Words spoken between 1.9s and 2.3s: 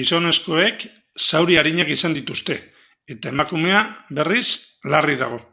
izan